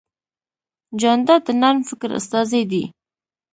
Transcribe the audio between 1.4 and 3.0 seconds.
د نرم فکر استازی دی.